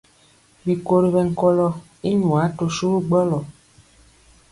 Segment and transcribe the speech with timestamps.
[0.65, 1.67] Bikori ɓɛnkɔlɔ
[2.09, 3.39] i nwaa to suwu gbɔlɔ.